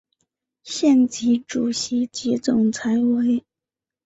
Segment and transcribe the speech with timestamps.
[0.63, 3.45] 现任主席及总裁为。